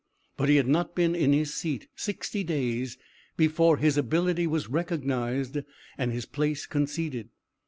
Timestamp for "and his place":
5.95-6.65